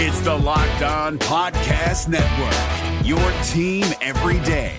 [0.00, 4.76] It's the Locked On Podcast Network, your team every day.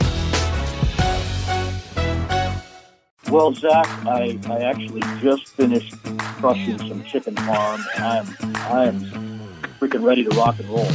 [3.30, 9.40] Well, Zach, I, I actually just finished crushing some chicken parm, and I'm I'm
[9.78, 10.88] freaking ready to rock and roll.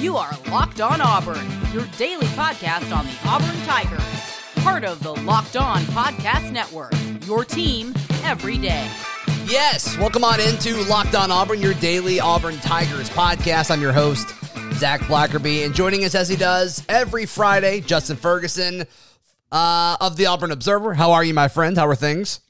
[0.00, 4.02] You are Locked On Auburn, your daily podcast on the Auburn Tigers,
[4.64, 6.94] part of the Locked On Podcast Network.
[7.28, 7.94] Your team
[8.24, 8.90] every day.
[9.48, 13.70] Yes, welcome on into Locked On Auburn, your daily Auburn Tigers podcast.
[13.70, 14.28] I'm your host,
[14.74, 18.84] Zac Blackerby, and joining us as he does every Friday, Justin Ferguson
[19.50, 20.92] uh, of the Auburn Observer.
[20.92, 21.78] How are you, my friend?
[21.78, 22.40] How are things?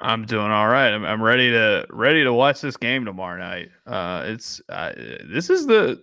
[0.00, 0.92] I'm doing all right.
[0.92, 3.70] I'm, I'm ready to ready to watch this game tomorrow night.
[3.84, 4.92] Uh, it's uh,
[5.28, 6.00] this is the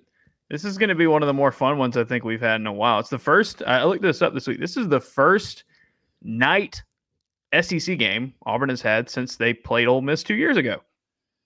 [0.49, 2.59] this is going to be one of the more fun ones I think we've had
[2.59, 2.99] in a while.
[2.99, 3.63] It's the first.
[3.65, 4.59] I looked this up this week.
[4.59, 5.63] This is the first
[6.21, 6.83] night
[7.61, 10.81] SEC game Auburn has had since they played Ole Miss two years ago.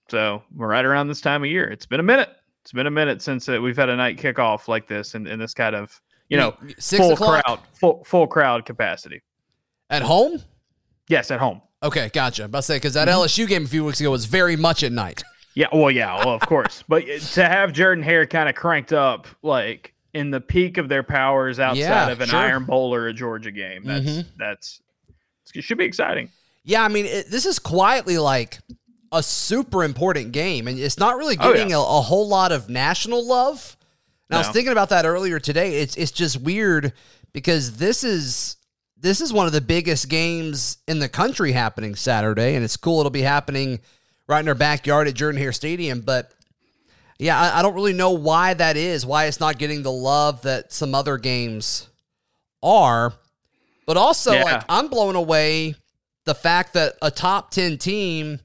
[0.09, 1.67] So we're right around this time of year.
[1.67, 2.30] It's been a minute.
[2.63, 5.33] It's been a minute since uh, we've had a night kickoff like this and in,
[5.33, 7.44] in this kind of you know Six full o'clock?
[7.45, 9.22] crowd full full crowd capacity.
[9.89, 10.41] At home?
[11.08, 11.61] Yes, at home.
[11.83, 12.44] Okay, gotcha.
[12.44, 13.19] I'm about to say, because that Mm-hmm.
[13.22, 15.23] LSU game a few weeks ago was very much at night.
[15.55, 16.83] Yeah, well, yeah, well, of course.
[16.88, 20.88] But uh, to have Jordan Hare kind of cranked up, like in the peak of
[20.88, 22.38] their powers outside Yeah, of an sure.
[22.38, 24.25] Iron Bowl or a Georgia game, that's Mhm.
[24.38, 24.81] that's
[25.56, 26.30] it should be exciting.
[26.64, 28.59] Yeah, I mean, it, this is quietly like
[29.12, 31.56] a super important game, and it's not really Oh, yeah.
[31.56, 33.78] getting a, a whole lot of national love.
[34.30, 35.78] And I was thinking about that earlier today.
[35.81, 36.92] It's it's just weird
[37.31, 38.58] because this is
[38.98, 43.00] this is one of the biggest games in the country happening Saturday, and it's cool.
[43.00, 43.80] It'll be happening
[44.28, 46.34] right in our backyard at Jordan Hare Stadium, but.
[47.20, 50.44] Yeah, I, I don't really know why that is, why it's not getting the love
[50.44, 51.88] that some other games
[52.62, 53.12] are.
[53.88, 54.43] But also, Yeah.
[54.43, 55.73] like, I'm blown away
[56.25, 58.41] the fact that a top 10 team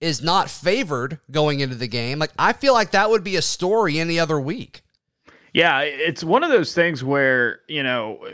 [0.00, 2.18] is not favored going into the game.
[2.18, 4.82] Like, I feel like that would be a story any other week.
[5.52, 8.26] Yeah, it's one of those things where you know,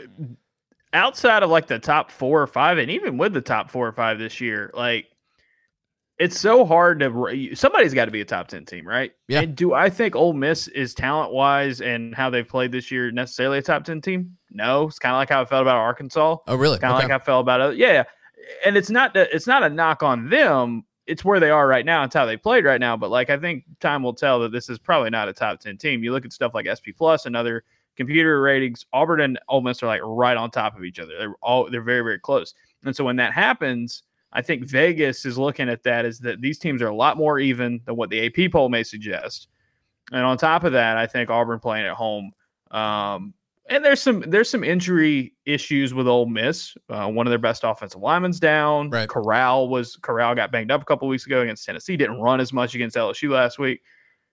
[0.93, 3.91] outside of like the top four or five, and even with the top four or
[3.91, 5.07] five this year, like
[6.19, 7.55] it's so hard to.
[7.55, 9.11] Somebody's got to be a top ten team, right?
[9.27, 9.41] Yeah.
[9.41, 13.11] And do I think Ole Miss is talent wise and how they've played this year
[13.11, 14.35] necessarily a top ten team?
[14.51, 16.37] No, it's kind of like how I felt about Arkansas.
[16.47, 16.79] Oh, really?
[16.79, 17.77] kind of like I felt about it.
[17.77, 18.03] Yeah,
[18.65, 20.83] and it's not that it's not a knock on them.
[21.05, 22.03] It's where they are right now.
[22.03, 22.97] It's how they played right now.
[22.97, 25.77] But like I think time will tell that this is probably not a top ten
[25.77, 26.03] team.
[26.03, 27.63] You look at stuff like SP Plus and other
[27.95, 28.85] computer ratings.
[28.91, 31.13] Auburn and Ole Miss are like right on top of each other.
[31.17, 32.55] They're all they're very very close.
[32.83, 36.59] And so when that happens, I think Vegas is looking at that as that these
[36.59, 39.47] teams are a lot more even than what the AP poll may suggest.
[40.11, 42.31] And on top of that, I think Auburn playing at home.
[42.71, 43.33] Um,
[43.69, 46.75] and there's some there's some injury issues with Ole Miss.
[46.89, 48.89] Uh, one of their best offensive linemen's down.
[48.89, 49.09] Right.
[49.09, 51.97] Corral was Corral got banged up a couple weeks ago against Tennessee.
[51.97, 53.81] Didn't run as much against LSU last week.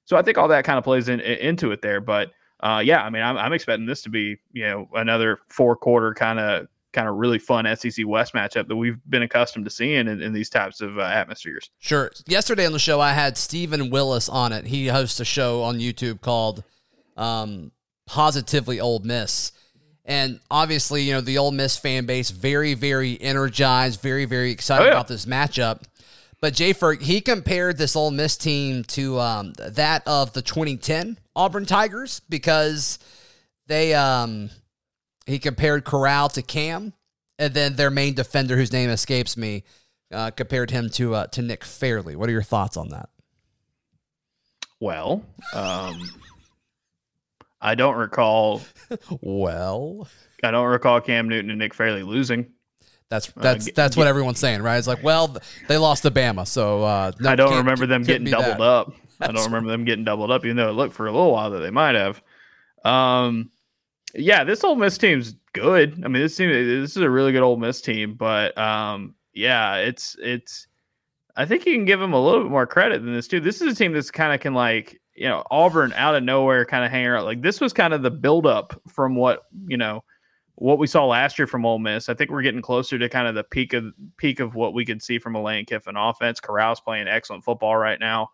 [0.04, 2.00] So I think all that kind of plays in, in- into it there.
[2.00, 5.74] But uh, yeah, I mean, I'm, I'm expecting this to be you know another four
[5.74, 9.70] quarter kind of kind of really fun SEC West matchup that we've been accustomed to
[9.70, 11.68] seeing in, in these types of uh, atmospheres.
[11.80, 12.10] Sure.
[12.26, 14.66] Yesterday on the show, I had Stephen Willis on it.
[14.66, 16.64] He hosts a show on YouTube called
[17.16, 17.72] um,
[18.06, 19.52] Positively Old Miss.
[20.06, 24.84] And obviously, you know, the Old Miss fan base, very, very energized, very, very excited
[24.84, 24.92] Oh, yeah.
[24.92, 25.82] about this matchup.
[26.40, 31.18] But Jay Ferg, he compared this Ole Miss team to um, that of the 2010
[31.34, 32.98] Auburn Tigers because
[33.66, 34.50] they um,
[35.26, 36.92] he compared Corral to Cam,
[37.38, 39.64] and then their main defender, whose name escapes me,
[40.12, 42.14] uh, compared him to uh, to Nick Fairley.
[42.16, 43.08] What are your thoughts on that?
[44.80, 45.24] Well,
[45.54, 46.10] um,
[47.60, 48.60] I don't recall
[49.20, 50.08] Well,
[50.42, 52.50] I don't recall Cam Newton and Nick Fairley losing.
[53.08, 54.76] that's that's Uh, g- that's what everyone's saying, right?
[54.76, 55.36] It's like, well,
[55.68, 58.60] they lost to Bama, so uh, no, I don't remember them getting doubled that.
[58.60, 58.92] up.
[59.20, 61.50] I don't remember them getting doubled up, even though it looked for a little while
[61.50, 62.20] that they might have.
[62.84, 63.50] Um,
[64.14, 66.00] yeah, this Ole Miss team's good.
[66.04, 69.76] I mean, this team, this is a really good Ole Miss team, but um, yeah,
[69.76, 70.66] it's it's.
[71.36, 73.40] I think you can give them a little bit more credit than this too.
[73.40, 76.64] This is a team that's kind of can like you know Auburn out of nowhere,
[76.64, 77.24] kind of hanging out.
[77.24, 80.04] Like this was kind of the buildup from what you know
[80.56, 82.08] what we saw last year from Ole Miss.
[82.08, 83.86] I think we're getting closer to kind of the peak of
[84.16, 86.40] peak of what we could see from a Lane Kiffin offense.
[86.40, 88.30] Corral's playing excellent football right now.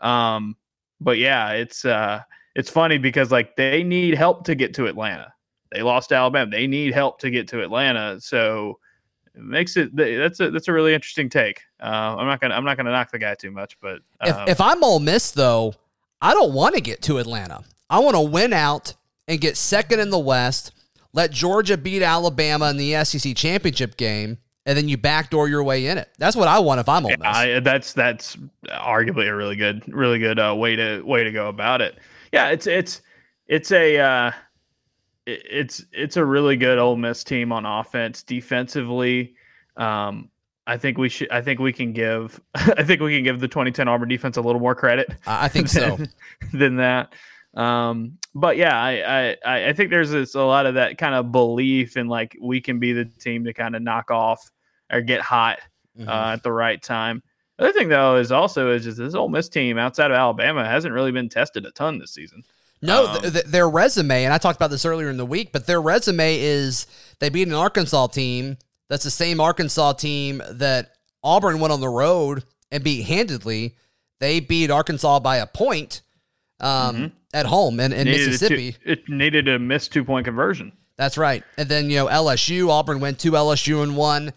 [0.00, 0.56] Um,
[1.00, 2.20] but yeah, it's uh
[2.54, 5.32] it's funny because like they need help to get to Atlanta.
[5.70, 6.50] They lost to Alabama.
[6.50, 8.20] They need help to get to Atlanta.
[8.20, 8.78] So
[9.34, 11.62] it makes it that's a that's a really interesting take.
[11.80, 14.48] Uh, I'm not gonna I'm not gonna knock the guy too much, but If, um,
[14.48, 15.74] if I'm Ole Miss, though,
[16.20, 17.62] I don't want to get to Atlanta.
[17.88, 18.94] I want to win out
[19.26, 20.72] and get second in the West.
[21.14, 25.86] Let Georgia beat Alabama in the SEC championship game, and then you backdoor your way
[25.86, 26.08] in it.
[26.18, 27.18] That's what I want if I'm Ole Miss.
[27.22, 28.36] I, that's that's
[28.68, 31.98] arguably a really good, really good uh, way to way to go about it.
[32.32, 33.02] Yeah, it's it's
[33.46, 34.32] it's a uh,
[35.26, 38.22] it's it's a really good Ole Miss team on offense.
[38.22, 39.34] Defensively,
[39.76, 40.30] um,
[40.66, 41.30] I think we should.
[41.30, 42.40] I think we can give.
[42.54, 45.68] I think we can give the 2010 Auburn defense a little more credit I think
[45.68, 45.96] so.
[45.96, 46.08] than,
[46.58, 47.12] than that.
[47.54, 51.30] Um, but yeah, I, I I think there's this, a lot of that kind of
[51.32, 54.50] belief in like we can be the team to kind of knock off
[54.90, 55.58] or get hot
[55.98, 56.08] Mhm.
[56.08, 57.22] uh, at the right time.
[57.62, 60.64] The other thing though is also is just this Ole Miss team outside of Alabama
[60.66, 62.42] hasn't really been tested a ton this season.
[62.80, 65.52] No, Um, th- th- their resume, and I talked about this earlier in the week,
[65.52, 66.86] but their resume is
[67.20, 68.56] they beat an Arkansas team
[68.88, 70.92] that's the same Arkansas team that
[71.22, 72.42] Auburn went on the road
[72.72, 73.76] and beat handedly.
[74.18, 76.02] They beat Arkansas by a point
[76.60, 78.10] um, at home in, in Mm-hmm.
[78.10, 78.76] Needed a two- Mississippi.
[78.84, 80.72] it needed a missed two point conversion.
[80.96, 81.42] That's right.
[81.56, 84.32] And then you know LSU, Auburn went to LSU and won.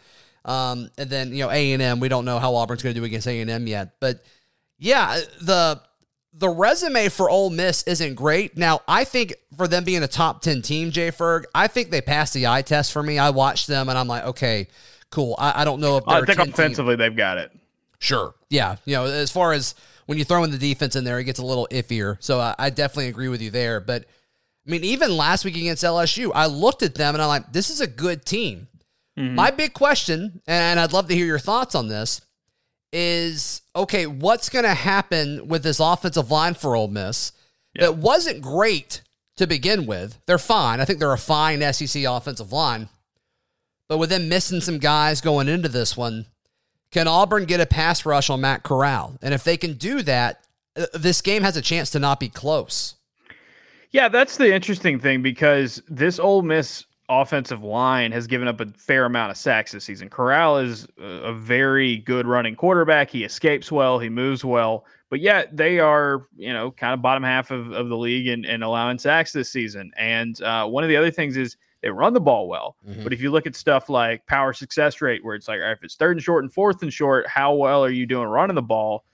[0.46, 2.00] Um, and then you know A and M.
[2.00, 4.24] We don't know how Auburn's going to do against A and M yet, but
[4.78, 5.82] yeah, the
[6.34, 8.56] the resume for Ole Miss isn't great.
[8.58, 12.02] Now I think for them being a top ten team, Jay Ferg, I think they
[12.02, 13.18] passed the eye test for me.
[13.18, 14.68] I watched them and I'm like, okay,
[15.10, 15.36] cool.
[15.40, 16.98] I, I don't know if they're I think 10 team.
[16.98, 17.52] they've got it.
[18.00, 18.36] Sure.
[18.50, 18.76] Yeah.
[18.86, 19.74] You know, as far as
[20.06, 22.18] when you throw in the defense in there, it gets a little iffier.
[22.20, 23.80] So I, I definitely agree with you there.
[23.80, 24.04] But
[24.68, 27.70] I mean, even last week against LSU, I looked at them and I'm like, this
[27.70, 28.68] is a good team.
[29.18, 32.22] My big question, and I'd love to hear your thoughts on this,
[32.92, 37.32] is okay, what's going to happen with this offensive line for Ole Miss
[37.76, 39.02] that wasn't great
[39.38, 40.20] to begin with?
[40.26, 40.80] They're fine.
[40.80, 42.90] I think they're a fine SEC offensive line.
[43.88, 46.26] But with them missing some guys going into this one,
[46.92, 49.18] can Auburn get a pass rush on Matt Corral?
[49.22, 50.46] And if they can do that,
[50.76, 52.96] uh, this game has a chance to not be close.
[53.92, 58.68] Yeah, that's the interesting thing because this Ole Miss offensive line has given up a
[58.78, 60.10] fair amount of sacks this season.
[60.10, 63.10] Corral is a very good running quarterback.
[63.10, 67.24] He escapes well, he moves well, but yet they are, you know, kind of bottom
[67.24, 69.92] half of, of the league in, in allowing sacks this season.
[69.98, 72.76] And uh, one of the other things is they run the ball well.
[73.04, 75.84] But if you look at stuff like power success rate, where it's like, right, if
[75.84, 78.64] it's third and short and fourth and short, how well are you doing running the
[78.64, 79.06] ball?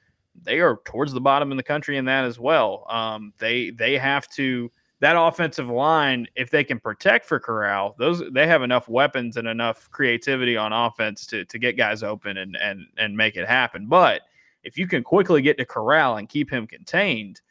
[0.44, 2.86] They are towards the bottom in the country in that as well.
[2.90, 4.72] Um, they they have to
[5.02, 9.48] that offensive line, if they can protect for Corral, those they have enough weapons and
[9.48, 13.88] enough creativity on offense to to get guys open and and and make it happen.
[13.88, 14.22] But
[14.64, 17.42] if you can quickly get to Corral and keep him contained,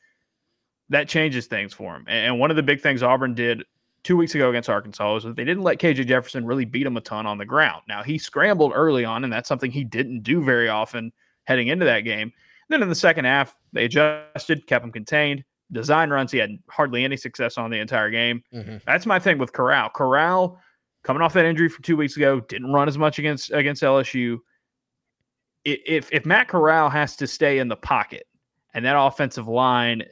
[0.91, 2.05] that changes things for him.
[2.07, 3.65] And one of the big things Auburn did
[4.05, 6.97] two weeks ago against Arkansas was that they didn't let KJ Jefferson really beat him
[6.97, 7.83] a ton on the ground.
[7.89, 11.13] Now he scrambled early on, and that's something he didn't do very often
[11.45, 12.33] heading into that game.
[12.69, 15.43] Then in the second half, they adjusted, kept him contained.
[15.73, 18.43] Design runs, he had hardly any success on the entire game.
[18.87, 19.89] That's my thing with Corral.
[19.91, 20.59] Corral,
[21.05, 24.39] coming off that injury from two weeks ago, didn't run as much against against LSU.
[25.65, 28.27] If if Matt Corral has to stay in the pocket
[28.75, 30.03] and that offensive line,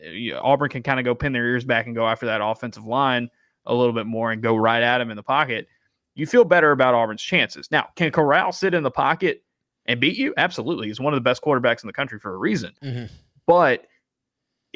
[0.40, 3.30] Auburn can kind of go pin their ears back and go after that offensive line
[3.66, 5.66] a little bit more and go right at him in the pocket.
[6.14, 7.70] You feel better about Auburn's chances.
[7.70, 9.42] Now, can Corral sit in the pocket
[9.86, 10.34] and beat you?
[10.36, 10.88] Absolutely.
[10.88, 12.72] He's one of the best quarterbacks in the country for a reason.
[12.82, 13.08] Mhm.
[13.46, 13.86] But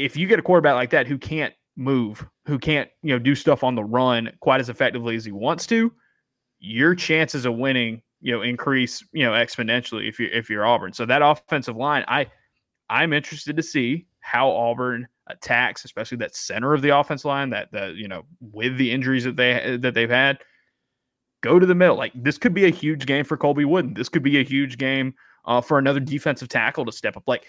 [0.02, 3.34] if you get a quarterback like that who can't move, who can't, you know, do
[3.34, 5.93] stuff on the run quite as effectively as he wants to,
[6.58, 10.93] your chances of winning, you know, increase, you know, exponentially if you if you're Auburn.
[10.93, 12.26] So that offensive line, I
[12.90, 17.71] I'm interested to see how Auburn attacks, especially that center of the offense line, that
[17.73, 20.38] that you know, with the injuries that they that they've had.
[21.42, 21.97] Go to the middle.
[21.97, 23.94] Like this could be a huge game for Colby Wooden.
[23.94, 25.12] This could be a huge game
[25.44, 27.25] uh, for another defensive tackle to step up.
[27.26, 27.47] Like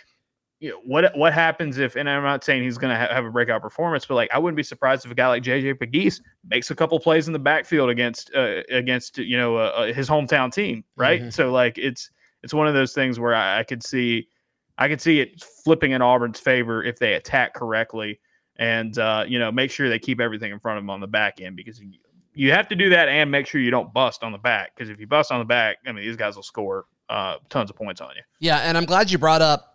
[0.63, 1.97] you know, what what happens if?
[1.97, 4.39] And I'm not saying he's going to ha- have a breakout performance, but like I
[4.39, 7.39] wouldn't be surprised if a guy like JJ Pegues makes a couple plays in the
[7.39, 11.21] backfield against uh, against you know uh, uh, his hometown team, right?
[11.21, 11.33] Mhm.
[11.33, 12.11] So like it's
[12.43, 14.29] it's one of those things where I, I could see
[14.77, 18.21] I could see it flipping in Auburn's favor if they attack correctly
[18.55, 21.07] and uh, you know make sure they keep everything in front of them on the
[21.07, 21.91] back end because you,
[22.35, 24.89] you have to do that and make sure you don't bust on the back because
[24.89, 27.75] if you bust on the back, I mean these guys will score uh, tons of
[27.75, 28.21] points on you.
[28.39, 29.72] Yeah, and I'm glad you brought up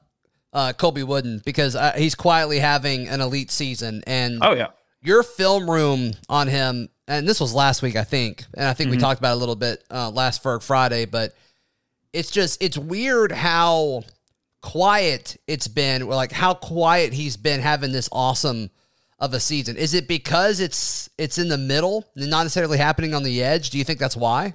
[0.53, 4.03] uh, Colby Wooden because uh, he's quietly having an elite season.
[4.07, 4.69] And Oh yeah.
[5.03, 8.91] your film room on him, and this was last week, I think, and I think
[8.91, 11.35] we talked about it a little bit uh, last Ferg Friday, but
[12.13, 14.03] it's just it's weird how
[14.61, 18.71] quiet it's been, or like how quiet he's been having this awesome
[19.19, 19.77] of a season.
[19.77, 23.71] Is it because it's it's in the middle and not necessarily happening on the edge?
[23.71, 24.55] Do you think that's why?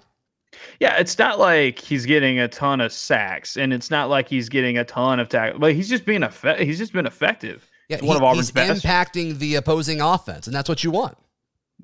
[0.79, 4.49] Yeah, it's not like he's getting a ton of sacks, and it's not like he's
[4.49, 5.59] getting a ton of tackles.
[5.59, 7.69] But he's just being effe- He's just been effective.
[7.89, 8.83] Yeah, He's one of Auburn's he's best.
[8.85, 11.17] impacting the opposing offense, and that's what you want.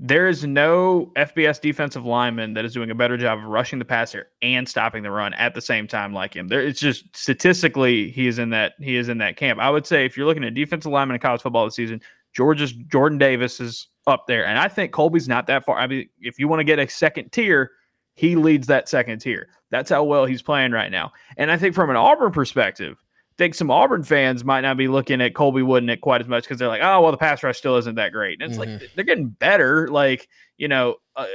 [0.02, 3.86] there is no FBS defensive lineman that is doing a better job of rushing the
[3.86, 6.48] passer and stopping the run at the same time like him.
[6.48, 9.60] There, it's just statistically he is in that he is in that camp.
[9.60, 12.02] I would say if you're looking at defensive lineman in college football this season,
[12.34, 15.78] Georgia's Jordan Davis is up there, and I think Colby's not that far.
[15.78, 17.72] I mean, if you want to get a second tier,
[18.20, 19.48] he leads that second tier.
[19.72, 21.14] That's how well he's playing right now.
[21.38, 24.90] And I think from an Auburn perspective, I think some Auburn fans might not be
[24.90, 27.44] looking at Colby Wooden at quite as much because they're like, oh, well, the pass
[27.44, 28.42] rush still isn't that great.
[28.42, 28.82] And it's mm-hmm.
[28.82, 29.88] like they're getting better.
[29.88, 31.28] Like, you know, uh,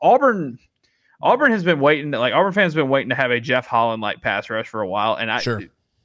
[0.00, 0.60] Auburn.
[1.20, 2.12] Auburn has been waiting.
[2.12, 4.80] Like Auburn fans have been waiting to have a Jeff Holland like pass rush for
[4.80, 5.60] a while, and I, sure.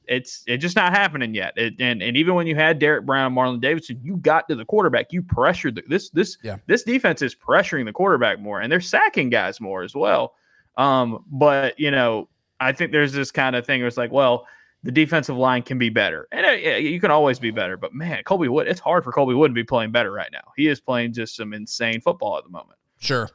[0.08, 1.52] It's it's just not happening yet.
[1.56, 4.64] It, and and even when you had Derrick Brown, Marlon Davidson, you got to the
[4.64, 5.12] quarterback.
[5.12, 6.56] You pressured the, this this yeah.
[6.66, 10.34] this defense is pressuring the quarterback more, and they're sacking guys more as well.
[10.76, 14.46] Um, but you know, I think there's this kind of thing where it's like, well,
[14.82, 17.76] the defensive line can be better, and uh, you can always be better.
[17.76, 20.52] But man, Colby Wood, it's hard for Colby Wood to be playing better right now.
[20.56, 22.78] He is playing just some insane football at the moment.
[22.98, 23.28] Sure.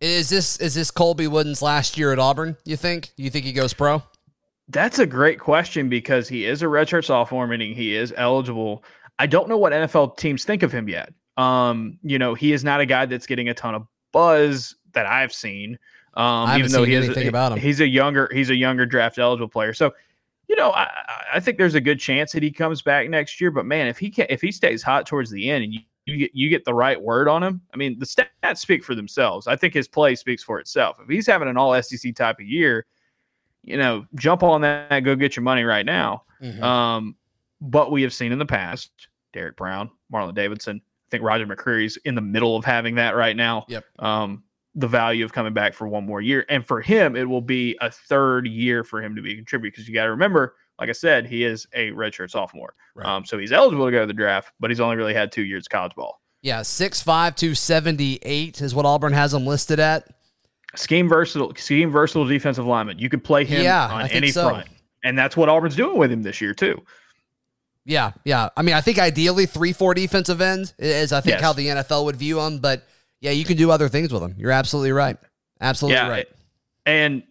[0.00, 2.58] Is this is this Colby Wooden's last year at Auburn?
[2.64, 3.12] You think?
[3.16, 4.02] You think he goes pro?
[4.68, 8.84] That's a great question because he is a redshirt sophomore, meaning he is eligible.
[9.18, 11.12] I don't know what NFL teams think of him yet.
[11.36, 15.06] Um, you know, he is not a guy that's getting a ton of buzz that
[15.06, 15.78] I've seen.
[16.14, 17.58] Um, even though he is, about him.
[17.58, 19.74] he's a younger, he's a younger draft eligible player.
[19.74, 19.92] So
[20.48, 20.90] you know, I,
[21.34, 23.50] I think there's a good chance that he comes back next year.
[23.50, 26.16] But man, if he can, if he stays hot towards the end and you, you
[26.18, 29.46] get you get the right word on him, I mean, the stats speak for themselves.
[29.46, 30.98] I think his play speaks for itself.
[31.00, 32.86] If he's having an All SEC type of year,
[33.64, 36.24] you know, jump on that, go get your money right now.
[36.42, 36.62] Mm-hmm.
[36.62, 37.16] Um,
[37.60, 38.90] but we have seen in the past,
[39.32, 40.80] Derrick Brown, Marlon Davidson.
[40.84, 43.64] I think Roger McCreary's in the middle of having that right now.
[43.68, 43.84] Yep.
[43.98, 44.44] Um,
[44.74, 46.44] the value of coming back for one more year.
[46.48, 49.70] And for him, it will be a third year for him to be a contributor
[49.70, 52.74] because you got to remember, like I said, he is a redshirt sophomore.
[52.94, 53.06] Right.
[53.06, 55.44] Um, so he's eligible to go to the draft, but he's only really had two
[55.44, 56.20] years of college ball.
[56.42, 60.08] Yeah, 6'5 to 78 is what Auburn has him listed at.
[60.76, 62.98] Scheme versatile, scheme versatile defensive lineman.
[62.98, 64.48] You could play him yeah, on any so.
[64.48, 64.68] front.
[65.04, 66.82] And that's what Auburn's doing with him this year, too.
[67.84, 68.48] Yeah, yeah.
[68.56, 71.42] I mean, I think ideally 3 4 defensive ends is, I think, yes.
[71.42, 72.58] how the NFL would view him.
[72.58, 72.84] But
[73.20, 74.34] yeah, you can do other things with him.
[74.38, 75.18] You're absolutely right.
[75.60, 76.26] Absolutely yeah, right.
[76.86, 77.22] And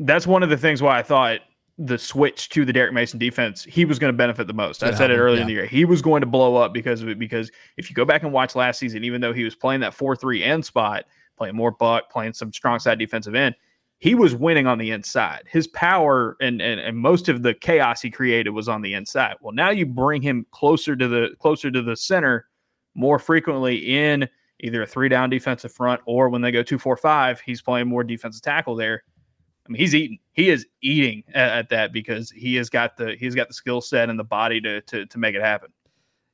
[0.00, 1.40] that's one of the things why I thought
[1.78, 4.82] the switch to the Derek Mason defense, he was going to benefit the most.
[4.82, 5.42] I said it earlier yeah.
[5.42, 5.66] in the year.
[5.66, 7.18] He was going to blow up because of it.
[7.18, 9.94] Because if you go back and watch last season, even though he was playing that
[9.94, 11.04] 4 3 end spot,
[11.40, 13.54] playing more buck, playing some strong side defensive end,
[13.98, 15.44] he was winning on the inside.
[15.50, 19.36] His power and, and and most of the chaos he created was on the inside.
[19.40, 22.46] Well, now you bring him closer to the closer to the center
[22.94, 24.28] more frequently in
[24.60, 27.88] either a three down defensive front or when they go two four five, he's playing
[27.88, 29.02] more defensive tackle there.
[29.66, 30.18] I mean, he's eating.
[30.32, 33.80] He is eating at, at that because he has got the he's got the skill
[33.80, 35.70] set and the body to to to make it happen.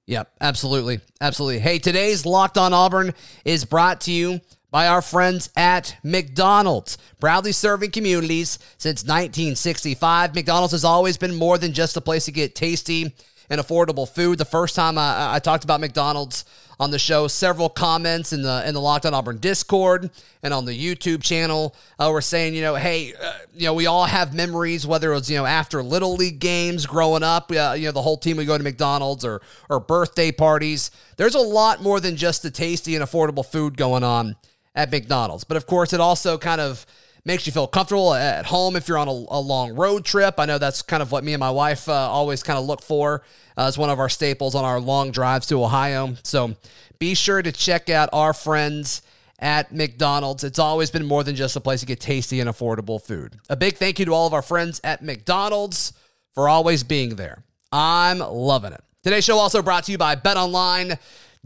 [0.07, 1.59] Yep, absolutely, absolutely.
[1.59, 3.13] Hey, today's Locked On Auburn
[3.45, 4.41] is brought to you
[4.77, 6.99] by our friends at McDonald's.
[7.19, 12.31] Proudly serving communities since 1965, McDonald's has always been more than just a place to
[12.31, 13.15] get tasty
[13.49, 14.37] and affordable food.
[14.37, 16.45] The first time I, I talked about McDonald's
[16.79, 20.11] on the show, several comments in the in the Locked On Auburn Discord
[20.43, 23.87] and on the YouTube channel uh, were saying, you know, hey, uh, you know, we
[23.87, 27.75] all have memories, whether it was you know after little league games growing up, uh,
[27.79, 29.41] you know, the whole team would go to McDonald's or
[29.71, 30.91] or birthday parties.
[31.17, 34.37] There's a lot more than just the tasty and affordable food going on
[34.77, 36.87] at McDonald's, but of course, it also kind of
[37.25, 40.39] makes you feel comfortable at home if you're on a, a long road trip.
[40.39, 42.81] I know that's kind of what me and my wife uh, always kind of look
[42.81, 43.23] for
[43.57, 46.15] uh, as one of our staples on our long drives to Ohio.
[46.23, 46.55] So
[47.01, 49.03] be sure to check out our friends
[49.41, 50.45] at McDonald's.
[50.45, 53.37] It's always been more than just a place to get tasty and affordable food.
[53.51, 55.95] A big thank you to all of our friends at McDonald's
[56.33, 57.43] for always being there.
[57.73, 58.83] I'm loving it.
[59.03, 60.15] Today's show also brought to you by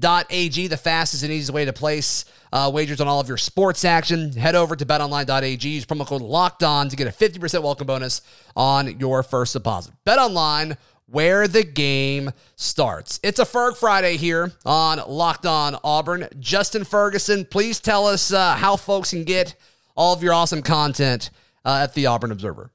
[0.00, 3.84] BetOnline.ag, the fastest and easiest way to place uh, wagers on all of your sports
[3.84, 4.32] action.
[4.32, 5.68] Head over to betonline.ag.
[5.68, 8.22] Use promo code locked on to get a 50% welcome bonus
[8.56, 9.94] on your first deposit.
[10.06, 10.76] BetOnline,
[11.06, 13.20] where the game starts.
[13.22, 16.28] It's a Ferg Friday here on Locked On Auburn.
[16.38, 19.54] Justin Ferguson, please tell us uh, how folks can get
[19.96, 21.30] all of your awesome content
[21.64, 22.70] uh, at the Auburn Observer.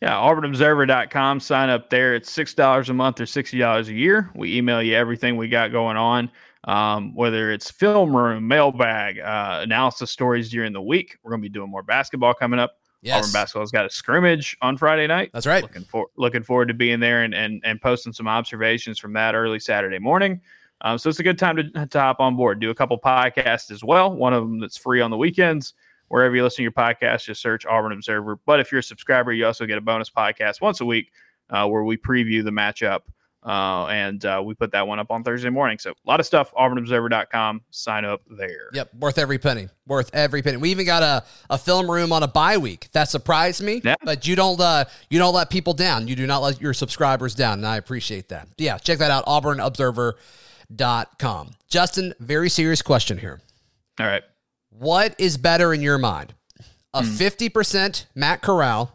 [0.00, 1.40] Yeah, auburnobserver.com.
[1.40, 2.14] Sign up there.
[2.14, 4.30] It's $6 a month or $60 a year.
[4.32, 6.30] We email you everything we got going on
[6.64, 11.16] um, whether it's film room, mailbag, uh, analysis stories during the week.
[11.22, 12.72] We're going to be doing more basketball coming up.
[13.00, 13.18] Yes.
[13.18, 15.30] Auburn basketball's got a scrimmage on Friday night.
[15.32, 15.62] That's right.
[15.62, 19.36] Looking for looking forward to being there and and, and posting some observations from that
[19.36, 20.40] early Saturday morning.
[20.80, 22.60] Um, so it's a good time to, to hop on board.
[22.60, 24.14] Do a couple podcasts as well.
[24.14, 25.74] One of them that's free on the weekends.
[26.08, 28.36] Wherever you listen to your podcast, just search Auburn Observer.
[28.46, 31.12] But if you're a subscriber, you also get a bonus podcast once a week
[31.50, 33.00] uh, where we preview the matchup
[33.48, 35.78] Uh, and uh, we put that one up on Thursday morning.
[35.78, 37.62] So a lot of stuff, auburnobserver.com.
[37.70, 38.68] Sign up there.
[38.74, 39.68] Yep, worth every penny.
[39.86, 40.58] Worth every penny.
[40.58, 42.88] We even got a, a film room on a bye week.
[42.92, 43.80] That surprised me.
[43.82, 43.94] Yeah.
[44.04, 46.08] But you don't uh you don't let people down.
[46.08, 48.48] You do not let your subscribers down, and I appreciate that.
[48.58, 51.50] Yeah, check that out, auburnobserver.com.
[51.68, 53.40] Justin, very serious question here.
[53.98, 54.22] All right.
[54.70, 56.34] What is better in your mind?
[56.94, 57.08] A Hmm.
[57.16, 58.94] 50% Matt Corral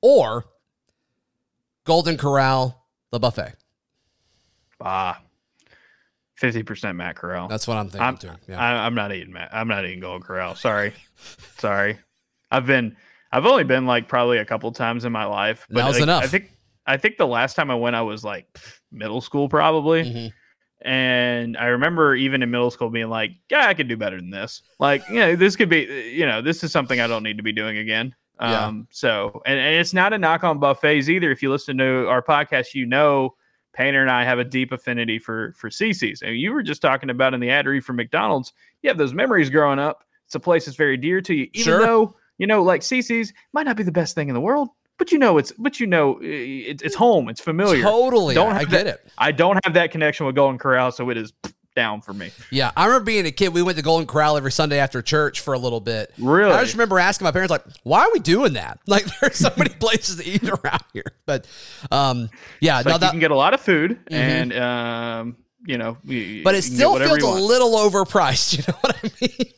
[0.00, 0.46] or
[1.84, 2.82] Golden Corral
[3.12, 3.54] the buffet?
[4.80, 5.20] Ah,
[6.34, 7.48] fifty percent Matt Corral.
[7.48, 8.30] That's what I'm thinking I'm, too.
[8.48, 8.60] Yeah.
[8.60, 9.50] I, I'm not eating Matt.
[9.52, 10.54] I'm not eating Golden Corral.
[10.54, 10.92] Sorry,
[11.58, 11.98] sorry.
[12.50, 12.96] I've been.
[13.32, 15.66] I've only been like probably a couple times in my life.
[15.70, 16.24] That was like, enough.
[16.24, 16.52] I think.
[16.86, 18.46] I think the last time I went, I was like
[18.92, 20.32] middle school probably, Mhm.
[20.82, 24.30] and I remember even in middle school being like, "Yeah, I could do better than
[24.30, 24.62] this.
[24.78, 26.12] Like, you know, this could be.
[26.14, 28.66] You know, this is something I don't need to be doing again." Yeah.
[28.66, 31.30] Um, so, and, and it's not a knock on buffets either.
[31.30, 33.34] If you listen to our podcast, you know
[33.72, 36.22] Painter and I have a deep affinity for for Cici's.
[36.22, 38.52] And you were just talking about in the ad read for McDonald's.
[38.82, 40.04] You have those memories growing up.
[40.26, 41.80] It's a place that's very dear to you, even Sure.
[41.80, 45.10] though you know, like Cici's might not be the best thing in the world, but
[45.10, 47.28] you know, it's but you know, it's it's home.
[47.30, 47.82] It's familiar.
[47.82, 48.34] Totally.
[48.34, 49.12] Don't I get that- it.
[49.16, 51.32] I don't have that connection with Golden Corral, so it is
[51.76, 52.30] down for me.
[52.50, 53.54] Yeah, I remember being a kid.
[53.54, 56.12] We went to Golden Corral every Sunday after church for a little bit.
[56.18, 56.50] Really?
[56.52, 58.80] I just remember asking my parents, like, "Why are we doing that?
[58.88, 61.46] Like, there's so many places to eat around here." But,
[61.92, 62.30] um,
[62.60, 65.78] yeah, It's no, like that, you can get a lot of food, and um, you
[65.78, 68.56] know, you- but it still feels a little overpriced.
[68.58, 69.52] You know what I mean?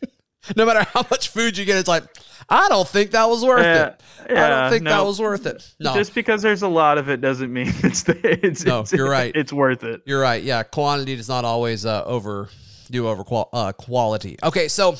[0.56, 2.04] No matter how much food you get, it's like,
[2.48, 4.02] I don't think that was worth Yeah, it.
[4.24, 5.74] I don't yeah, think that was worth it.
[5.78, 8.92] No, Just because there's a lot of it doesn't mean it's the, it's, No, it's
[8.92, 9.32] you're right.
[9.34, 10.02] It's worth it.
[10.06, 10.42] You're right.
[10.42, 12.48] Yeah, quantity does not always uh, over
[12.90, 14.36] do over qual- uh, quality.
[14.42, 14.92] Okay, so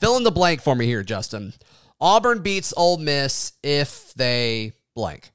[0.00, 1.52] fill in the blank for me here, Justin.
[2.00, 5.30] Auburn beats Ole Miss if they blank.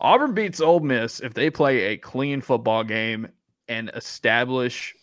[0.00, 3.28] Auburn beats Ole Miss if they play a clean football game
[3.68, 4.94] and establish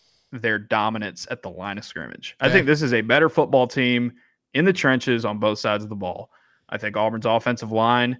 [0.41, 2.35] their dominance at the line of scrimmage.
[2.39, 4.13] I think this is a better football team
[4.53, 6.31] in the trenches on both sides of the ball.
[6.69, 8.17] I think Auburn's offensive line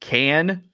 [0.00, 0.64] can,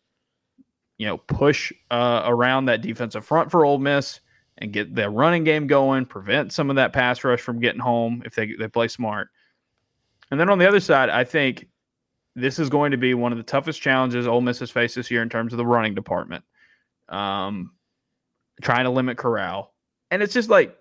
[0.96, 4.20] you know, push uh, around that defensive front for Ole Miss
[4.58, 8.22] and get their running game going, prevent some of that pass rush from getting home
[8.24, 9.28] if they they play smart.
[10.30, 11.66] And then on the other side, I think
[12.36, 15.10] this is going to be one of the toughest challenges Ole Miss has faced this
[15.10, 16.44] year in terms of the running department.
[17.08, 17.72] Um,
[18.62, 19.74] trying to limit Corral,
[20.10, 20.76] and it's just like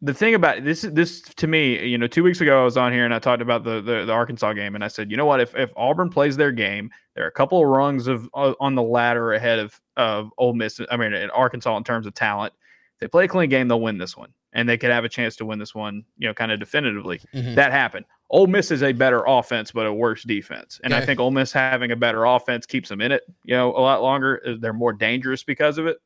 [0.00, 0.82] the thing about this.
[0.82, 3.42] This to me, you know, two weeks ago I was on here and I talked
[3.42, 6.10] about the the, the Arkansas game, and I said, you know what, if if Auburn
[6.10, 9.58] plays their game, there are a couple of rungs of uh, on the ladder ahead
[9.58, 10.80] of of Ole Miss.
[10.90, 12.54] I mean, in Arkansas in terms of talent.
[12.94, 15.08] If they play a clean game, they'll win this one, and they could have a
[15.08, 17.20] chance to win this one, you know, kind of definitively.
[17.32, 17.54] Mhm.
[17.54, 18.06] That happened.
[18.30, 20.80] Ole Miss is a better offense, but a worse defense.
[20.82, 23.70] And I think Ole Miss having a better offense keeps them in it, you know,
[23.70, 24.42] a lot longer.
[24.58, 25.98] They're more dangerous because of it.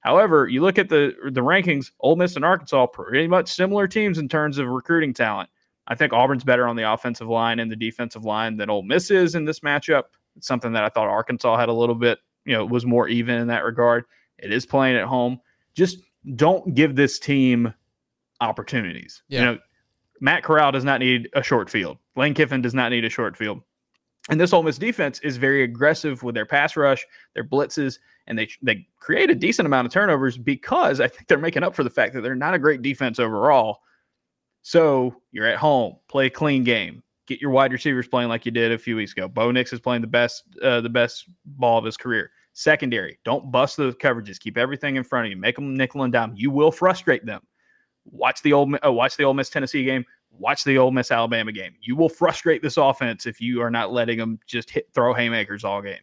[0.00, 4.18] However, you look at the the rankings, Ole Miss and Arkansas, pretty much similar teams
[4.18, 5.50] in terms of recruiting talent.
[5.86, 9.10] I think Auburn's better on the offensive line and the defensive line than Ole Miss
[9.10, 10.04] is in this matchup.
[10.36, 13.36] It's something that I thought Arkansas had a little bit, you know, was more even
[13.36, 14.04] in that regard.
[14.38, 15.40] It is playing at home.
[15.74, 15.98] Just
[16.36, 17.74] don't give this team
[18.40, 19.22] opportunities.
[19.28, 19.38] Yeah.
[19.40, 19.58] You know,
[20.20, 21.98] Matt Corral does not need a short field.
[22.16, 23.60] Lane Kiffin does not need a short field.
[24.28, 27.04] And this Ole Miss defense is very aggressive with their pass rush,
[27.34, 31.38] their blitzes, and they they create a decent amount of turnovers because I think they're
[31.38, 33.80] making up for the fact that they're not a great defense overall.
[34.62, 38.52] So you're at home, play a clean game, get your wide receivers playing like you
[38.52, 39.26] did a few weeks ago.
[39.26, 42.30] Bo Nix is playing the best uh, the best ball of his career.
[42.52, 44.38] Secondary, don't bust the coverages.
[44.38, 45.36] Keep everything in front of you.
[45.36, 46.34] Make them nickel and dime.
[46.36, 47.42] You will frustrate them.
[48.04, 50.04] Watch the old uh, watch the Ole Miss Tennessee game.
[50.40, 51.74] Watch the Ole Miss Alabama game.
[51.82, 55.64] You will frustrate this offense if you are not letting them just hit throw haymakers
[55.64, 56.00] all game.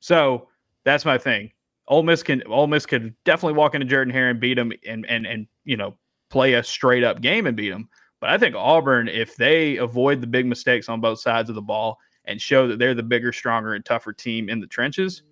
[0.00, 0.48] So
[0.84, 1.50] that's my thing.
[1.88, 5.04] Ole Miss can Ole Miss could definitely walk into Jordan Hare and beat them and
[5.06, 5.96] and and you know
[6.30, 7.88] play a straight up game and beat them.
[8.20, 11.62] But I think Auburn, if they avoid the big mistakes on both sides of the
[11.62, 15.22] ball and show that they're the bigger, stronger, and tougher team in the trenches,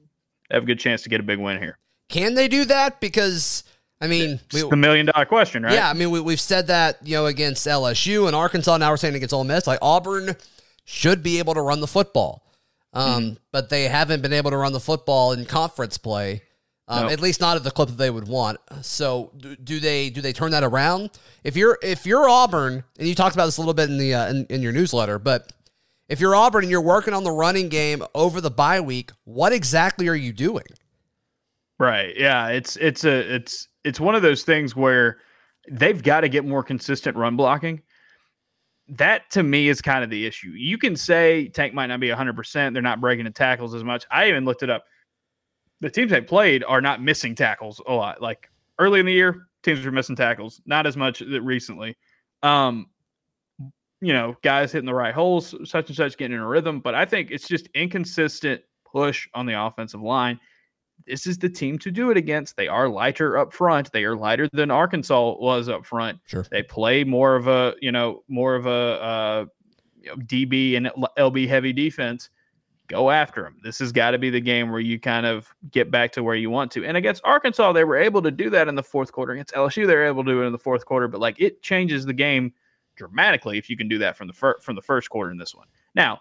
[0.51, 1.79] they have a good chance to get a big win here.
[2.09, 3.01] Can they do that?
[3.01, 3.65] Because
[4.03, 5.73] I mean, It's we- the million dollar question, right?
[5.73, 8.77] Yeah, I mean, we, we've said that, you know, against LSU and Arkansas.
[8.77, 9.67] Now we're saying against Ole Miss.
[9.67, 10.37] Like, Auburn
[10.85, 12.43] should be able to run the football.
[12.93, 13.35] Um, Mm-hmm.
[13.53, 16.43] But they haven't been able to run the football in conference play,
[16.89, 17.13] um, No.
[17.13, 18.59] at least not at the clip that they would want.
[18.83, 21.11] So, do, do they do they turn that around?
[21.45, 24.15] If you're if you're Auburn, and you talked about this a little bit in the
[24.15, 25.53] uh, in, in your newsletter, but
[26.09, 29.53] if you're Auburn and you're working on the running game over the bye week, what
[29.53, 30.65] exactly are you doing?
[31.79, 32.15] Right.
[32.17, 32.49] Yeah.
[32.49, 35.19] It's it's a it's it's one of those things where
[35.71, 37.83] they've got to get more consistent run blocking.
[38.89, 40.51] That to me is kind of the issue.
[40.51, 42.73] You can say Tank might not be 100%.
[42.73, 44.05] They're not breaking the tackles as much.
[44.11, 44.85] I even looked it up.
[45.81, 48.21] the teams they played are not missing tackles a lot.
[48.21, 51.97] Like early in the year, teams were missing tackles, not as much recently.
[52.43, 52.87] Um,
[54.01, 56.81] you know, guys hitting the right holes, such and such, getting in a rhythm.
[56.81, 60.39] But I think it's just inconsistent push on the offensive line.
[61.07, 62.57] This is the team to do it against.
[62.57, 63.93] They are lighter up front.
[63.93, 66.21] They are lighter than Arkansas was up front.
[66.27, 66.47] Sure.
[66.51, 69.45] They play more of a, you know, more of a uh,
[70.21, 72.31] DB and LB heavy defense.
[72.89, 73.57] Go after them.
[73.63, 76.35] This has got to be the game where you kind of get back to where
[76.35, 76.85] you want to.
[76.85, 79.33] And against Arkansas, they were able to do that in the fourth quarter.
[79.33, 81.09] Against LSU, they were able to do it in the fourth quarter.
[81.09, 82.53] But like it changes the game
[82.97, 85.55] dramatically if you can do that from the fir- from the first quarter in this
[85.55, 85.69] one.
[85.95, 86.21] Now,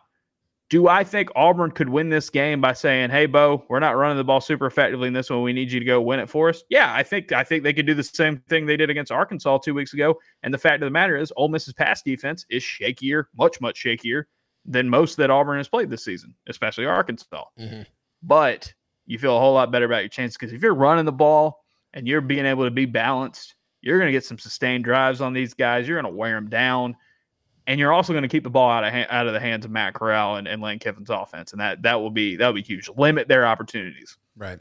[0.72, 4.16] do I think Auburn could win this game by saying, "Hey, Bo, we're not running
[4.16, 5.44] the ball super effectively in this one.
[5.44, 6.64] We need you to go win it for us"?
[6.70, 9.58] Yeah, I think I think they could do the same thing they did against Arkansas
[9.58, 10.18] two weeks ago.
[10.44, 13.84] And the fact of the matter is, Ole Miss's pass defense is shakier, much much
[13.84, 14.24] shakier
[14.66, 17.44] than most that Auburn has played this season, especially Arkansas.
[17.60, 17.86] Mhm.
[18.24, 18.74] But
[19.06, 21.66] you feel a whole lot better about your chances because if you're running the ball
[21.94, 25.34] and you're being able to be balanced, you're going to get some sustained drives on
[25.34, 25.86] these guys.
[25.86, 26.96] You're going to wear them down
[27.68, 29.66] and you're also going to keep the ball out of ha- out of the hands
[29.66, 32.54] of Matt Corral and, and Lane Kiffin's offense, and that that will be that will
[32.54, 32.90] be huge.
[32.98, 34.18] Limit their opportunities.
[34.36, 34.60] Right.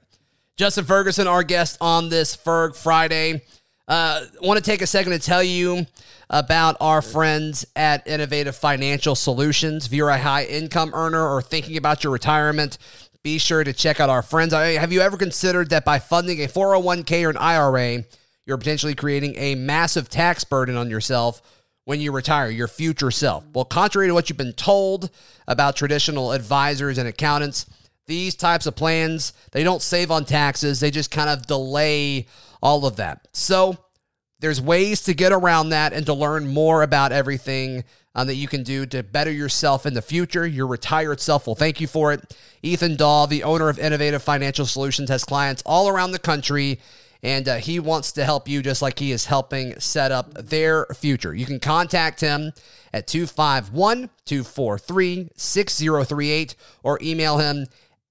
[0.56, 3.42] Justin Ferguson, our guest on this Ferg Friday.
[3.88, 5.84] Uh, want to take a second to tell you
[6.28, 9.86] about our friends at Innovative Financial Solutions.
[9.86, 12.78] If you're a high income earner or thinking about your retirement,
[13.24, 14.52] be sure to check out our friends.
[14.52, 18.04] Have you ever considered that by funding a 401k or an IRA,
[18.46, 21.42] you're potentially creating a massive tax burden on yourself
[21.85, 23.45] when you retire, your future self?
[23.55, 25.11] Well, contrary to what you've been told
[25.49, 27.66] about traditional advisors and accountants,
[28.07, 32.27] these types of plans, they don't save on taxes, they just kind of delay
[32.62, 33.29] all of that.
[33.33, 33.79] So,
[34.40, 38.49] there's ways to get around that and to learn more about everything um, that you
[38.49, 40.47] can do to better yourself in the future.
[40.47, 42.37] Your retired self will thank you for it.
[42.62, 46.81] Ethan Dahl, the owner of Innovative Financial Solutions, has clients all around the country,
[47.22, 50.87] and uh, he wants to help you just like he is helping set up their
[50.94, 51.35] future.
[51.35, 52.52] You can contact him
[52.92, 57.66] at 251 243 6038 or email him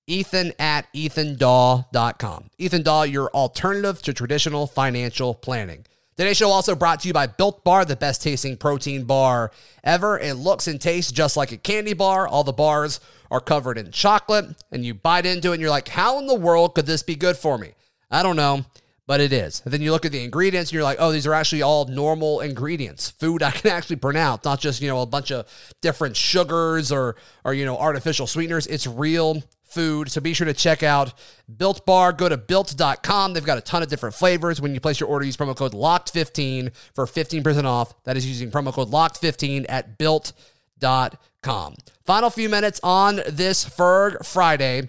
[0.08, 2.50] ethan at ethandaw.com.
[2.58, 5.86] Ethan Daw, your alternative to traditional financial planning.
[6.18, 9.52] Today's show also brought to you by Built Bar, the best tasting protein bar
[9.86, 10.20] ever.
[10.20, 12.28] It looks and tastes just like a candy bar.
[12.28, 13.00] All the bars
[13.32, 16.36] are covered in chocolate, and you bite into it and you're like, how in the
[16.36, 17.72] world could this be good for me?
[18.12, 18.66] I don't know,
[19.10, 19.64] but it is.
[19.66, 21.86] And then you look at the ingredients and you're like, oh, these are actually all
[21.86, 25.48] normal ingredients, food I can actually pronounce, not just, you know, a bunch of
[25.82, 28.68] different sugars or, or you know, artificial sweeteners.
[28.68, 30.12] It's real food.
[30.12, 31.16] So be sure to check out
[31.58, 32.14] Built Bar.
[32.14, 33.34] Go to built.com.
[33.34, 34.62] They've got a ton of different flavors.
[34.62, 38.04] When you place your order, use promo code LOCKED15 for 15% off.
[38.04, 41.76] That is using promo code LOCKED15 at built.com.
[42.04, 44.88] Final few minutes on this Ferg Friday.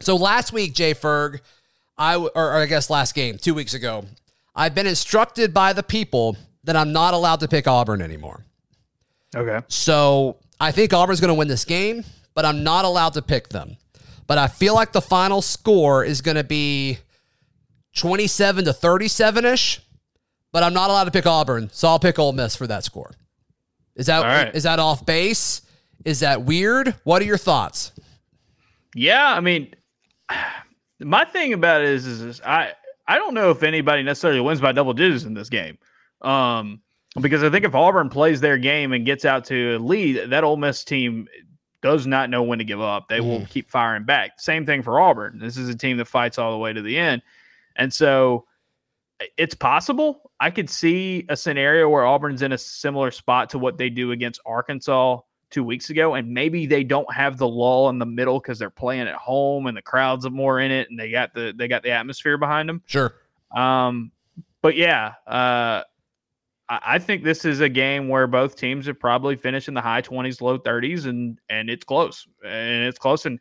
[0.00, 1.40] So last week, Jay Ferg,
[1.98, 4.04] I w- or, or I guess last game, two weeks ago,
[4.54, 8.44] I've been instructed by the people that I'm not allowed to pick Auburn anymore.
[9.34, 9.60] Okay.
[9.68, 13.48] So I think Auburn's going to win this game, but I'm not allowed to pick
[13.48, 13.76] them.
[14.26, 16.98] But I feel like the final score is going to be
[17.96, 19.80] 27 to 37 ish.
[20.52, 23.10] But I'm not allowed to pick Auburn, so I'll pick Ole Miss for that score.
[23.96, 24.54] Is that right.
[24.54, 25.62] is that off base?
[26.04, 26.94] Is that weird?
[27.04, 27.92] What are your thoughts?
[28.94, 29.74] Yeah, I mean,
[31.04, 32.72] my thing about it is, is, is I
[33.06, 35.78] I don't know if anybody necessarily wins by double digits in this game,
[36.22, 36.80] um,
[37.20, 40.44] because I think if Auburn plays their game and gets out to a lead, that
[40.44, 41.28] Ole Miss team
[41.82, 43.08] does not know when to give up.
[43.08, 44.40] They will keep firing back.
[44.40, 45.38] Same thing for Auburn.
[45.40, 47.22] This is a team that fights all the way to the end,
[47.76, 48.46] and so
[49.36, 50.30] it's possible.
[50.40, 54.10] I could see a scenario where Auburn's in a similar spot to what they do
[54.12, 55.20] against Arkansas
[55.52, 58.70] two weeks ago, and maybe they don't have the lull in the middle because they're
[58.70, 61.68] playing at home and the crowds are more in it, and they got the they
[61.68, 62.82] got the atmosphere behind them.
[62.86, 63.14] Sure.
[63.54, 64.10] Um,
[64.62, 65.82] but yeah, uh,
[66.68, 69.80] I, I think this is a game where both teams are probably finish in the
[69.80, 73.38] high twenties, low thirties, and and it's close, and it's close, and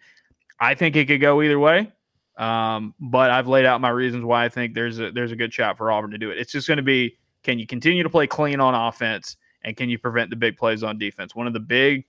[0.59, 1.91] I think it could go either way.
[2.37, 5.53] Um, but I've laid out my reasons why I think there's a there's a good
[5.53, 6.37] shot for Auburn to do it.
[6.37, 9.89] It's just going to be can you continue to play clean on offense and can
[9.89, 11.35] you prevent the big plays on defense?
[11.35, 12.05] One of the big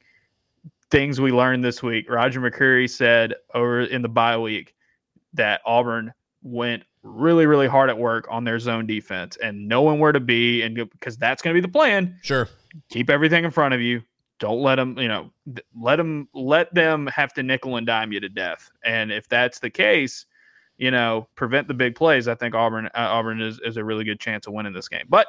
[0.90, 4.74] things we learned this week, Roger McCreary said over in the bye week
[5.34, 6.12] that Auburn
[6.42, 10.62] went really really hard at work on their zone defense and knowing where to be
[10.62, 12.48] and because that's going to be the plan Sure.
[12.90, 14.02] keep everything in front of you.
[14.38, 15.30] Don't let them, you know,
[15.80, 18.70] let them let them have to nickel and dime you to death.
[18.84, 20.26] And if that's the case,
[20.78, 22.26] you know, prevent the big plays.
[22.26, 25.06] I think Auburn uh, Auburn is, is a really good chance of winning this game,
[25.08, 25.26] but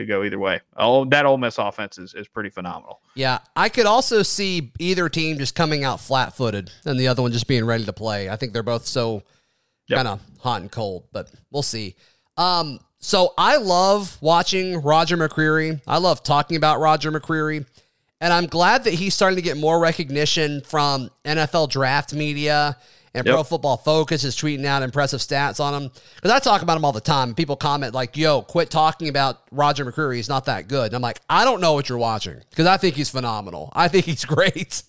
[0.00, 0.60] could go either way.
[0.76, 3.00] Oh, that Ole Miss offense is, is pretty phenomenal.
[3.14, 7.22] Yeah, I could also see either team just coming out flat footed and the other
[7.22, 8.28] one just being ready to play.
[8.28, 9.22] I think they're both so
[9.88, 9.96] Yep.
[9.96, 11.96] kind of hot and cold, but we'll see.
[12.36, 15.80] Um, so I love watching Roger McCreary.
[15.86, 17.66] I love talking about Roger McCreary.
[18.20, 22.76] And I'm glad that he's starting to get more recognition from NFL draft media
[23.14, 23.34] and Yep.
[23.34, 25.90] Pro Football Focus is tweeting out impressive stats on him.
[26.16, 27.34] Because I talk about him all the time.
[27.34, 30.16] People comment like, yo, quit talking about Roger McCreary.
[30.16, 30.86] He's not that good.
[30.86, 33.72] And I'm like, I don't know what you're watching because I think he's phenomenal.
[33.74, 34.82] I think he's great.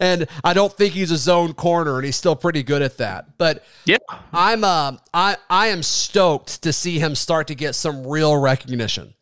[0.00, 3.38] And I don't think he's a zone corner, and he's still pretty good at that.
[3.38, 3.98] But Yeah.
[4.32, 9.14] I'm uh, I I am stoked to see him start to get some real recognition.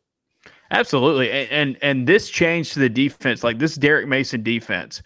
[0.71, 1.31] Absolutely.
[1.31, 5.03] And, and and this change to the defense, like this Derek Mason defense,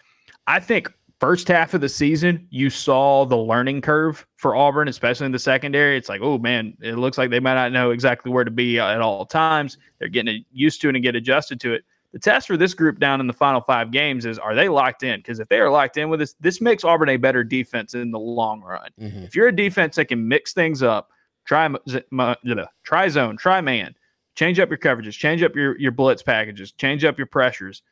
[0.47, 5.27] I think first half of the season, you saw the learning curve for Auburn, especially
[5.27, 5.95] in the secondary.
[5.95, 8.79] It's like, oh man, it looks like they might not know exactly where to be
[8.79, 9.77] at all times.
[9.99, 11.83] They're getting used to it and get adjusted to it.
[12.11, 15.03] The test for this group down in the final five games is are they locked
[15.03, 15.19] in?
[15.19, 18.09] Because if they are locked in with this, this makes Auburn a better defense in
[18.09, 18.89] the long run.
[18.99, 19.23] Mm-hmm.
[19.23, 21.11] If you're a defense that can mix things up,
[21.45, 22.35] try m- z- m-
[22.83, 23.93] try zone, try man,
[24.35, 27.83] change up your coverages, change up your your blitz packages, change up your pressures.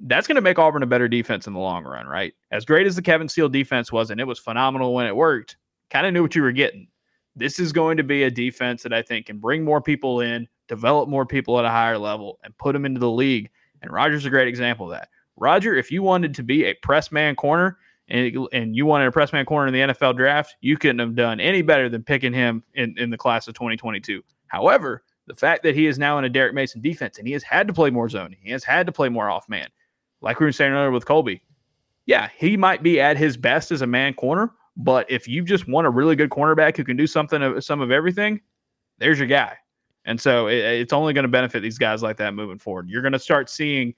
[0.00, 2.32] That's going to make Auburn a better defense in the long run, right?
[2.50, 5.56] As great as the Kevin Steele defense was, and it was phenomenal when it worked,
[5.90, 6.88] kind of knew what you were getting.
[7.36, 10.48] This is going to be a defense that I think can bring more people in,
[10.68, 13.50] develop more people at a higher level, and put them into the league.
[13.82, 15.08] And Roger's a great example of that.
[15.36, 19.12] Roger, if you wanted to be a press man corner and, and you wanted a
[19.12, 22.32] press man corner in the NFL draft, you couldn't have done any better than picking
[22.32, 24.22] him in, in the class of 2022.
[24.48, 27.42] However, the fact that he is now in a Derek Mason defense and he has
[27.42, 29.68] had to play more zone, he has had to play more off man,
[30.20, 31.42] like we were saying earlier with Colby.
[32.06, 35.68] Yeah, he might be at his best as a man corner, but if you just
[35.68, 38.40] want a really good cornerback who can do something of some of everything,
[38.98, 39.56] there's your guy.
[40.04, 42.88] And so it, it's only going to benefit these guys like that moving forward.
[42.88, 43.94] You're going to start seeing,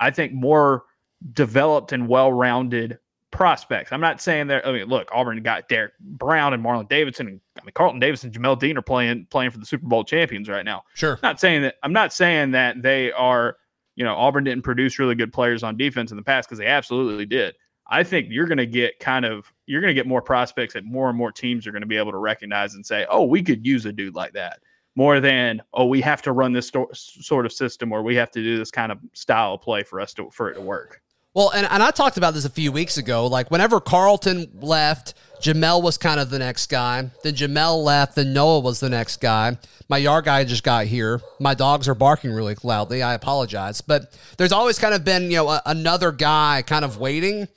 [0.00, 0.84] I think, more
[1.32, 2.98] developed and well-rounded
[3.30, 3.92] prospects.
[3.92, 4.66] I'm not saying that.
[4.66, 8.24] I mean, look, Auburn got Derrick Brown and Marlon Davidson, and I mean Carlton Davis
[8.24, 10.84] and Jamel Dean are playing playing for the Super Bowl champions right now.
[10.94, 11.18] Sure.
[11.22, 11.74] Not saying that.
[11.82, 13.56] I'm not saying that they are.
[13.96, 16.66] You know, Auburn didn't produce really good players on defense in the past because they
[16.66, 17.54] absolutely did.
[17.86, 20.84] I think you're going to get kind of you're going to get more prospects that
[20.84, 23.42] more and more teams are going to be able to recognize and say, "Oh, we
[23.42, 24.60] could use a dude like that."
[24.96, 28.30] More than, "Oh, we have to run this sto- sort of system or we have
[28.32, 31.02] to do this kind of style of play for us to for it to work."
[31.34, 33.26] Well, and, and I talked about this a few weeks ago.
[33.26, 37.10] Like whenever Carlton left, Jamel was kind of the next guy.
[37.24, 39.58] Then Jamel left, then Noah was the next guy.
[39.88, 41.20] My yard guy just got here.
[41.40, 43.02] My dogs are barking really loudly.
[43.02, 43.80] I apologize.
[43.80, 47.48] But there's always kind of been, you know, a, another guy kind of waiting.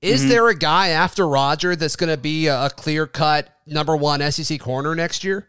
[0.00, 0.30] Is mm-hmm.
[0.30, 4.20] there a guy after Roger that's going to be a, a clear cut number one
[4.32, 5.46] SEC corner next year?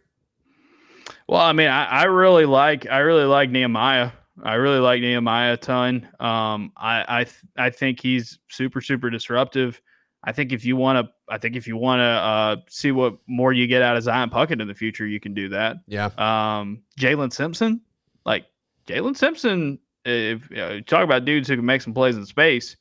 [1.25, 4.11] Well, I mean, I, I really like I really like Nehemiah.
[4.43, 6.07] I really like Nehemiah a ton.
[6.19, 9.81] Um, I I th- I think he's super super disruptive.
[10.23, 13.17] I think if you want to, I think if you want to uh, see what
[13.25, 15.77] more you get out of Zion Puckett in the future, you can do that.
[15.87, 16.09] Yeah.
[16.17, 17.81] Um, Jaylin Simpson,
[18.23, 18.45] like
[18.87, 22.77] Jaylin Simpson, if you know, talk about dudes who can make some plays in space,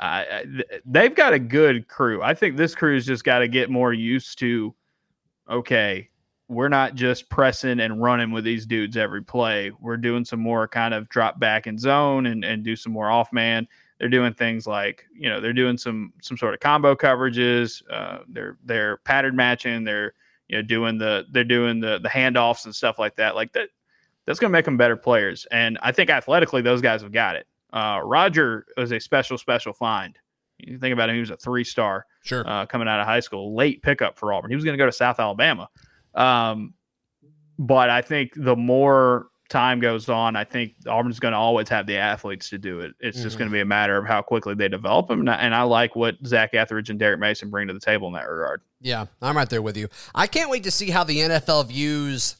[0.00, 0.24] uh,
[0.84, 2.22] they've got a good crew.
[2.22, 4.74] I think this crew's just got to get more used to.
[5.48, 6.10] Okay,
[6.48, 9.72] we're not just pressing and running with these dudes every play.
[9.80, 13.10] We're doing some more kind of drop back in zone and, and do some more
[13.10, 13.66] off man.
[13.98, 17.82] They're doing things like you know they're doing some some sort of combo coverages.
[17.90, 19.84] Uh, they're they're pattern matching.
[19.84, 20.12] They're
[20.48, 23.34] you know doing the they're doing the the handoffs and stuff like that.
[23.34, 23.68] Like that
[24.26, 25.46] that's going to make them better players.
[25.50, 27.46] And I think athletically those guys have got it.
[27.72, 30.18] Uh, Roger was a special special find.
[30.58, 32.42] You think about him; he was a three star Sure.
[32.46, 34.50] uh, coming out of high school, late pickup for Auburn.
[34.50, 35.68] He was going to go to South Alabama.
[36.14, 36.74] Um,
[37.58, 41.86] but I think the more time goes on, I think Auburn's going to always have
[41.86, 42.92] the athletes to do it.
[42.98, 43.40] It's just Mhm.
[43.40, 45.20] going to be a matter of how quickly they develop them.
[45.20, 48.08] And I, and I like what Zac Etheridge and Derek Mason bring to the table
[48.08, 48.62] in that regard.
[48.80, 49.88] Yeah, I'm right there with you.
[50.14, 52.36] I can't wait to see how the NFL views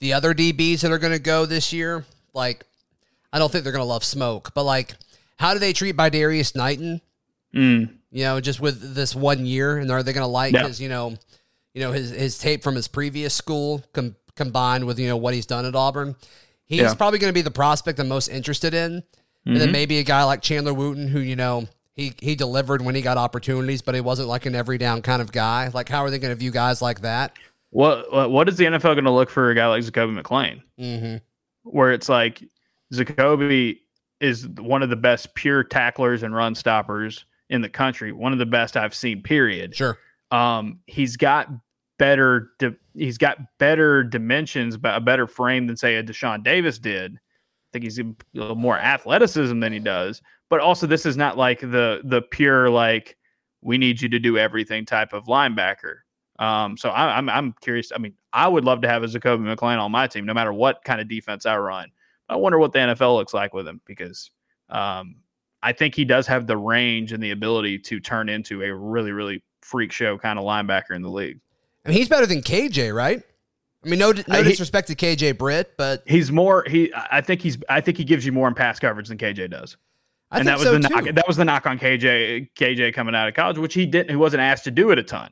[0.00, 2.04] the other DBs that are going to go this year.
[2.34, 2.64] Like,
[3.32, 4.94] I don't think they're going to love smoke, but like,
[5.38, 7.00] how do they treat Bydarrius Knighten?
[7.54, 7.90] Mm.
[8.10, 10.66] You know, just with this one year, and are they going to like Yeah.
[10.66, 11.16] his, you know,
[11.78, 15.32] you know his his tape from his previous school com- combined with you know what
[15.34, 16.16] he's done at Auburn?
[16.66, 16.94] He's Yeah.
[16.94, 19.02] probably going to be the prospect I'm most interested in,
[19.46, 21.68] and then maybe a guy like Chandler Wooten, who you know.
[21.94, 25.20] He, he delivered when he got opportunities, but he wasn't like an every down kind
[25.20, 25.68] of guy.
[25.74, 27.32] Like, how are they going to view guys like that?
[27.70, 30.62] What, what what is the NFL going to look for a guy like Zakoby McClain?
[30.78, 31.16] Mm-hmm.
[31.64, 32.40] where it's like
[32.92, 33.80] Zakoby
[34.20, 38.38] is one of the best pure tacklers and run stoppers in the country, one of
[38.38, 39.22] the best I've seen.
[39.22, 39.74] Period.
[39.74, 39.98] Sure.
[40.30, 41.48] Um, he's got
[41.98, 42.50] better.
[42.94, 47.14] He's got better dimensions, but a better frame than say a Deshaun Davis did.
[47.14, 51.36] I think he's a little more athleticism than he does, but also this is not
[51.36, 53.16] like the the pure like
[53.60, 55.96] we need you to do everything type of linebacker.
[56.38, 57.92] Um, so I, I'm I'm curious.
[57.94, 60.52] I mean, I would love to have a Zakoby McClain on my team, no matter
[60.52, 61.90] what kind of defense I run.
[62.28, 64.30] I wonder what the NFL looks like with him because
[64.70, 65.16] um,
[65.62, 69.12] I think he does have the range and the ability to turn into a really,
[69.12, 71.40] really freak show kind of linebacker in the league.
[71.88, 73.22] I mean, he's better than KJ, right?
[73.84, 76.92] I mean, no, no Uh, he- disrespect to KJ Britt, but He's more he.
[76.94, 77.56] I think he's.
[77.68, 79.76] I think he gives you more in pass coverage than KJ does.
[80.30, 81.06] I and think that was so the too.
[81.06, 81.14] knock.
[81.14, 82.50] That was the knock on KJ.
[82.54, 84.10] KJ coming out of college, which he didn't.
[84.10, 85.30] He wasn't asked to do it a ton.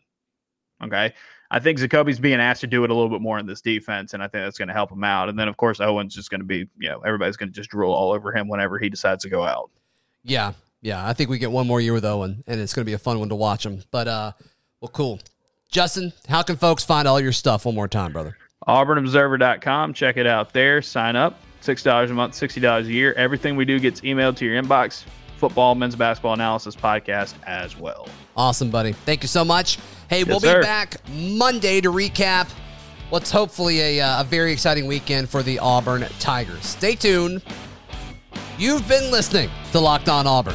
[0.83, 1.13] Okay,
[1.51, 4.15] I think Zakoby's being asked to do it a little bit more in this defense,
[4.15, 5.29] and I think that's going to help him out.
[5.29, 7.71] And then, of course, Owen's just going to be, you know, everybody's going to just
[7.71, 9.71] drool all over him whenever he decides to go out.
[10.23, 11.07] Yeah, yeah.
[11.07, 12.99] I think we get one more year with Owen, and it's going to be a
[12.99, 13.83] fun one to watch him.
[13.91, 14.33] But uh,
[14.81, 15.19] well, cool.
[15.71, 18.37] Justin, how can folks find all your stuff one more time, brother?
[18.69, 19.95] AuburnObserver.com.
[19.95, 20.83] Check it out there.
[20.83, 21.41] Sign up.
[21.61, 23.13] Six dollars a month, sixty dollars a year.
[23.15, 25.05] Everything we do gets emailed to your inbox.
[25.37, 28.09] Football, men's basketball analysis podcast as well.
[28.37, 28.93] Awesome, buddy.
[28.93, 29.79] Thank you so much.
[30.09, 30.63] Hey, we'll be sir.
[30.63, 32.51] back Monday to recap
[33.11, 36.65] what's hopefully a, uh, a very exciting weekend for the Auburn Tigers.
[36.65, 37.43] Stay tuned.
[38.59, 40.55] You've been listening to Locked On Auburn.